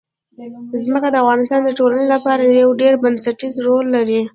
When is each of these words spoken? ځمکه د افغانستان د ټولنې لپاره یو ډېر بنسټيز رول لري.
ځمکه 0.85 1.07
د 1.11 1.15
افغانستان 1.23 1.59
د 1.63 1.69
ټولنې 1.79 2.05
لپاره 2.13 2.41
یو 2.61 2.69
ډېر 2.81 2.93
بنسټيز 3.03 3.55
رول 3.67 3.85
لري. 3.95 4.21